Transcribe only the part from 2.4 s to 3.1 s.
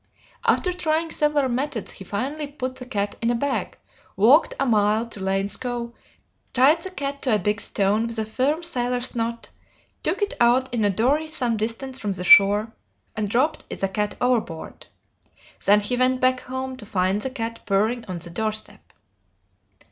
put the